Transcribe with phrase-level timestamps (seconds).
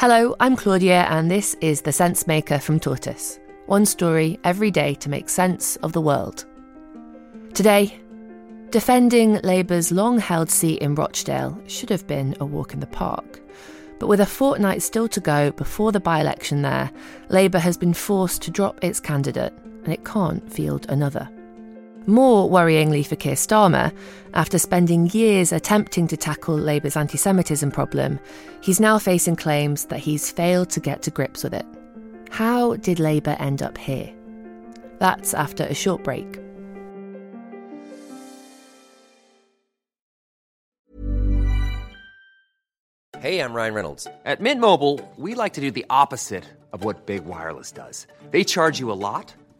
[0.00, 3.38] Hello, I'm Claudia, and this is The Sensemaker from Tortoise.
[3.66, 6.46] One story every day to make sense of the world.
[7.52, 8.00] Today,
[8.70, 13.42] defending Labour's long held seat in Rochdale should have been a walk in the park.
[13.98, 16.90] But with a fortnight still to go before the by election there,
[17.28, 19.52] Labour has been forced to drop its candidate
[19.84, 21.28] and it can't field another.
[22.06, 23.90] More worryingly for Keir Starmer,
[24.34, 28.20] after spending years attempting to tackle Labour's anti Semitism problem,
[28.60, 31.64] he's now facing claims that he's failed to get to grips with it.
[32.30, 34.12] How did Labour end up here?
[34.98, 36.40] That's after a short break.
[43.18, 44.06] Hey, I'm Ryan Reynolds.
[44.26, 48.06] At Mint Mobile, we like to do the opposite of what Big Wireless does.
[48.30, 49.32] They charge you a lot,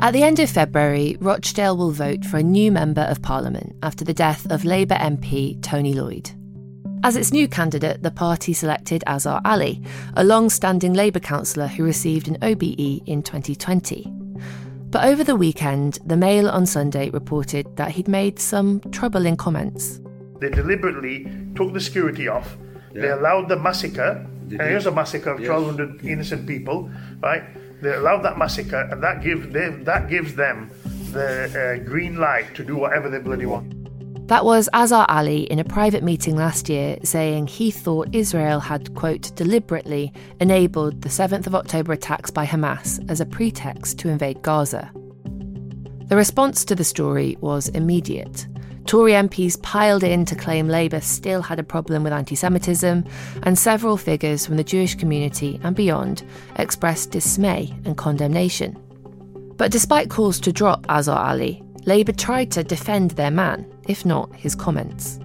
[0.00, 4.04] At the end of February, Rochdale will vote for a new Member of Parliament after
[4.04, 6.30] the death of Labour MP Tony Lloyd.
[7.02, 9.82] As its new candidate, the party selected Azhar Ali,
[10.16, 14.10] a long standing Labour councillor who received an OBE in 2020.
[14.90, 20.00] But over the weekend, the Mail on Sunday reported that he'd made some troubling comments.
[20.40, 22.56] They deliberately took the security off.
[22.94, 23.02] Yeah.
[23.02, 24.26] They allowed the massacre.
[24.50, 25.48] and here's a massacre of yes.
[25.48, 26.90] 1,200 innocent people,
[27.22, 27.42] right?
[27.84, 30.70] They allowed that massacre, and that gives them, that gives them
[31.12, 33.74] the uh, green light to do whatever they bloody want.
[34.26, 38.94] That was Azhar Ali in a private meeting last year saying he thought Israel had,
[38.94, 44.40] quote, deliberately enabled the 7th of October attacks by Hamas as a pretext to invade
[44.40, 44.90] Gaza.
[46.06, 48.46] The response to the story was immediate.
[48.86, 53.04] Tory MPs piled in to claim Labour still had a problem with anti Semitism,
[53.42, 56.22] and several figures from the Jewish community and beyond
[56.56, 58.78] expressed dismay and condemnation.
[59.56, 64.34] But despite calls to drop Azhar Ali, Labour tried to defend their man, if not
[64.34, 65.18] his comments.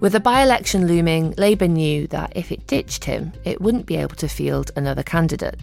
[0.00, 3.96] With the by election looming, Labour knew that if it ditched him, it wouldn't be
[3.96, 5.60] able to field another candidate.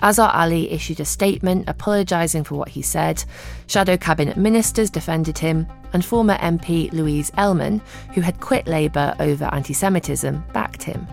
[0.00, 3.24] Azhar Ali issued a statement apologising for what he said.
[3.66, 7.80] Shadow Cabinet ministers defended him, and former MP Louise Ellman,
[8.14, 11.06] who had quit Labour over anti Semitism, backed him.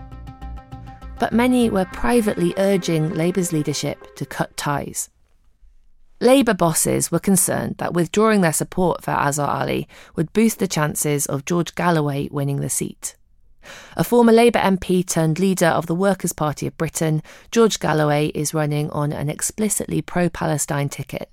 [1.18, 5.10] But many were privately urging Labour's leadership to cut ties.
[6.22, 11.24] Labour bosses were concerned that withdrawing their support for Azhar Ali would boost the chances
[11.26, 13.16] of George Galloway winning the seat.
[13.96, 18.54] A former Labour MP turned leader of the Workers' Party of Britain, George Galloway is
[18.54, 21.30] running on an explicitly pro Palestine ticket.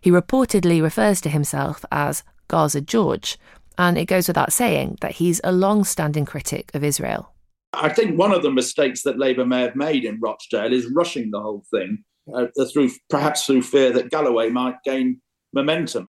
[0.00, 3.38] He reportedly refers to himself as Gaza George,
[3.78, 7.32] and it goes without saying that he's a long standing critic of Israel.
[7.72, 11.30] I think one of the mistakes that Labour may have made in Rochdale is rushing
[11.30, 12.04] the whole thing,
[12.34, 15.20] uh, through perhaps through fear that Galloway might gain
[15.52, 16.08] momentum.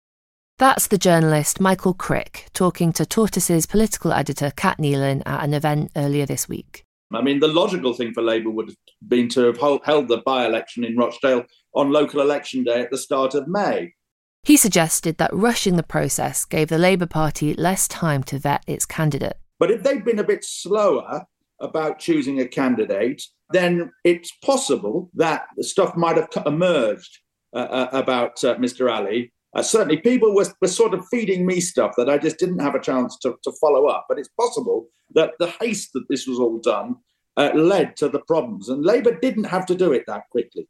[0.60, 5.92] That's the journalist Michael Crick talking to Tortoise's political editor Cat Neilan at an event
[5.96, 6.84] earlier this week.
[7.14, 10.48] I mean, the logical thing for Labour would have been to have held the by
[10.48, 11.46] election in Rochdale
[11.76, 13.94] on local election day at the start of May.
[14.42, 18.88] He suggested that rushing the process gave the Labour Party less time to vet its
[18.88, 19.38] candidate.
[19.60, 21.28] But if they'd been a bit slower
[21.62, 23.22] about choosing a candidate,
[23.52, 27.20] then it's possible that stuff might have emerged
[27.54, 28.92] uh, uh about uh, Mr.
[28.92, 32.60] Ali uh, certainly people were, were sort of feeding me stuff that I just didn't
[32.60, 34.06] have a chance to, to follow up.
[34.10, 36.98] But it's possible that the haste that this was all done
[37.38, 38.70] uh, led to the problems.
[38.70, 40.68] And Labour didn't have to do it that quickly.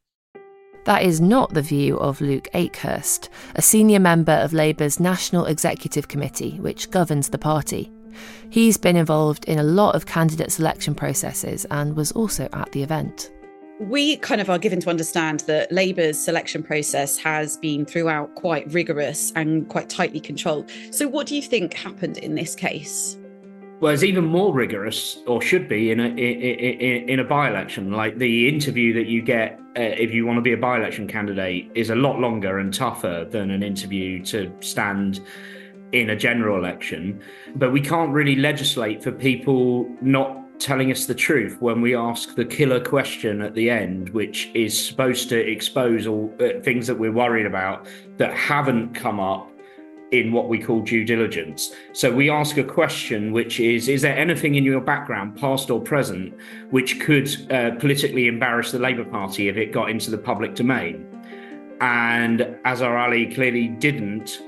[0.85, 6.07] That is not the view of Luke Akehurst, a senior member of Labour's National Executive
[6.07, 7.91] Committee, which governs the party.
[8.49, 12.83] He's been involved in a lot of candidate selection processes and was also at the
[12.83, 13.31] event
[13.79, 18.71] we kind of are given to understand that Labour's selection process has been throughout quite
[18.71, 20.69] rigorous and quite tightly controlled.
[20.91, 23.17] So, what do you think happened in this case?
[23.79, 27.91] well, it's even more rigorous, or should be, in a in, in a by-election.
[27.91, 31.69] Like the interview that you get uh, if you want to be a by-election candidate
[31.75, 35.19] is a lot longer and tougher than an interview to stand
[35.91, 37.21] in a general election.
[37.55, 42.35] But we can't really legislate for people not telling us the truth when we ask
[42.35, 46.97] the killer question at the end, which is supposed to expose all uh, things that
[46.97, 47.87] we're worried about
[48.17, 49.51] that haven't come up
[50.11, 51.73] in what we call due diligence.
[51.91, 55.81] So we ask a question, which is Is there anything in your background, past or
[55.81, 56.33] present,
[56.69, 61.05] which could uh, politically embarrass the Labour Party if it got into the public domain?
[61.81, 64.41] And Azhar Ali clearly didn't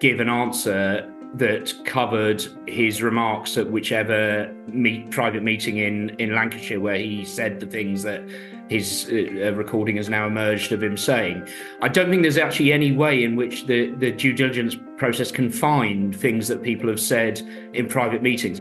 [0.00, 6.80] give an answer that covered his remarks at whichever meet, private meeting in, in Lancashire
[6.80, 8.22] where he said the things that
[8.68, 11.46] his uh, recording has now emerged of him saying.
[11.82, 15.50] I don't think there's actually any way in which the, the due diligence process can
[15.50, 17.40] find things that people have said
[17.72, 18.60] in private meetings.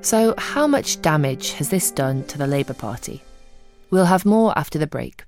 [0.00, 3.22] So, how much damage has this done to the Labour Party?
[3.90, 5.24] We'll have more after the break.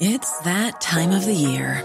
[0.00, 1.84] It's that time of the year.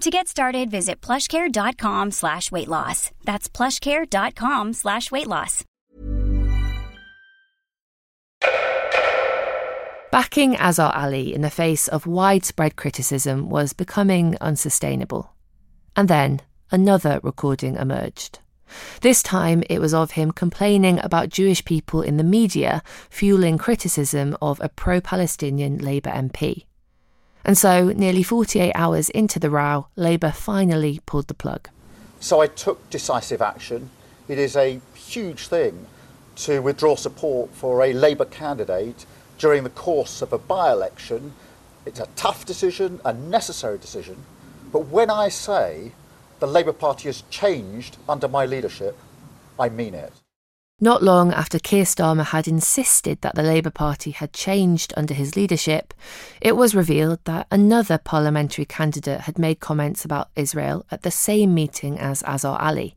[0.00, 3.10] To get started, visit plushcare.com slash weight loss.
[3.24, 5.64] That's plushcare.com slash weight loss.
[10.10, 15.32] Backing Azhar Ali in the face of widespread criticism was becoming unsustainable.
[15.96, 16.40] And then
[16.70, 18.40] another recording emerged.
[19.00, 24.36] This time it was of him complaining about Jewish people in the media, fueling criticism
[24.42, 26.64] of a pro Palestinian Labour MP.
[27.44, 31.68] And so, nearly 48 hours into the row, Labour finally pulled the plug.
[32.20, 33.90] So I took decisive action.
[34.28, 35.86] It is a huge thing
[36.36, 39.04] to withdraw support for a Labour candidate
[39.38, 41.32] during the course of a by election.
[41.84, 44.24] It's a tough decision, a necessary decision.
[44.70, 45.92] But when I say
[46.38, 48.96] the Labour Party has changed under my leadership,
[49.58, 50.12] I mean it.
[50.82, 55.36] Not long after Keir Starmer had insisted that the Labour Party had changed under his
[55.36, 55.94] leadership,
[56.40, 61.54] it was revealed that another parliamentary candidate had made comments about Israel at the same
[61.54, 62.96] meeting as Azhar Ali.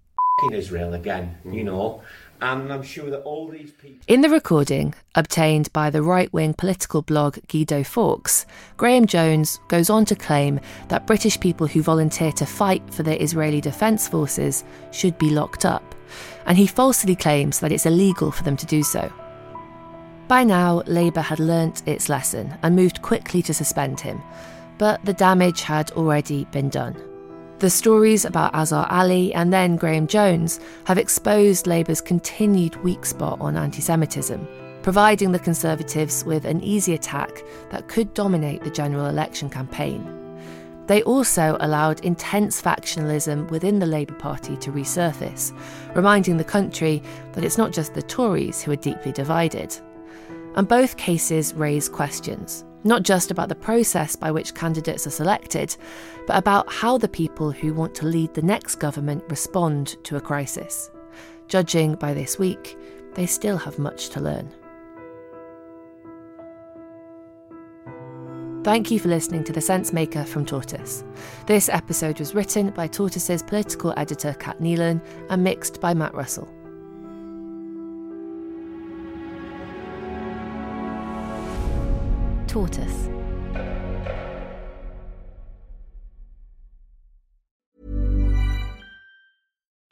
[0.51, 2.01] Israel again, you know.
[2.45, 4.05] And I'm sure that all these people.
[4.07, 8.45] In the recording, obtained by the right wing political blog Guido Fawkes,
[8.77, 10.59] Graham Jones goes on to claim
[10.89, 15.65] that British people who volunteer to fight for the Israeli Defence Forces should be locked
[15.65, 15.95] up
[16.45, 19.11] and he falsely claims that it's illegal for them to do so.
[20.27, 24.21] By now, Labour had learnt its lesson and moved quickly to suspend him,
[24.77, 26.95] but the damage had already been done.
[27.59, 33.39] The stories about Azhar Ali and then Graham Jones have exposed Labour's continued weak spot
[33.39, 34.45] on anti Semitism,
[34.83, 40.05] providing the Conservatives with an easy attack that could dominate the general election campaign.
[40.87, 45.57] They also allowed intense factionalism within the Labour Party to resurface,
[45.95, 49.75] reminding the country that it's not just the Tories who are deeply divided.
[50.57, 55.75] And both cases raise questions, not just about the process by which candidates are selected,
[56.27, 60.21] but about how the people who want to lead the next government respond to a
[60.21, 60.91] crisis.
[61.47, 62.77] Judging by this week,
[63.15, 64.53] they still have much to learn.
[68.63, 71.03] Thank you for listening to The Sensemaker from Tortoise.
[71.45, 76.54] This episode was written by Tortoise's political editor Cat Neilan and mixed by Matt Russell.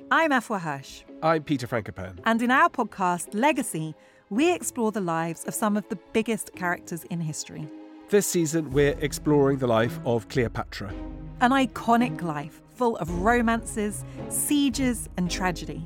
[0.10, 1.04] I'm Afua Hirsch.
[1.22, 2.20] I'm Peter Frankopan.
[2.24, 3.96] And in our podcast, Legacy,
[4.30, 7.68] we explore the lives of some of the biggest characters in history.
[8.08, 10.94] This season, we're exploring the life of Cleopatra.
[11.42, 15.86] An iconic life full of romances, sieges, and tragedy.